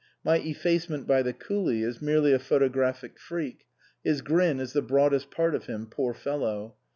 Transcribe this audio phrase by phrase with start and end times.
[0.23, 3.67] My effacement by the coolie is merely a photographic freak
[4.03, 6.75] his grin is the broadest part of him, poor fellow.